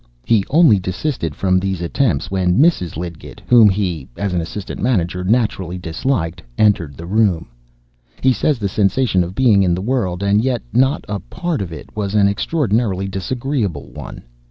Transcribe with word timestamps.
He 0.25 0.43
only 0.49 0.79
desisted 0.79 1.35
from 1.35 1.59
these 1.59 1.79
attempts 1.79 2.31
when 2.31 2.57
Mrs. 2.57 2.97
Lidgett, 2.97 3.39
whom 3.45 3.69
he 3.69 4.09
(as 4.17 4.33
an 4.33 4.41
Assistant 4.41 4.81
Master) 4.81 5.23
naturally 5.23 5.77
disliked, 5.77 6.41
entered 6.57 6.97
the 6.97 7.05
room. 7.05 7.49
He 8.19 8.33
says 8.33 8.57
the 8.57 8.67
sensation 8.67 9.23
of 9.23 9.35
being 9.35 9.61
in 9.61 9.75
the 9.75 9.79
world, 9.79 10.23
and 10.23 10.43
yet 10.43 10.63
not 10.73 11.05
a 11.07 11.19
part 11.19 11.61
of 11.61 11.71
it, 11.71 11.95
was 11.95 12.15
an 12.15 12.27
extraordinarily 12.27 13.07
disagreeable 13.07 13.91
one. 13.91 14.23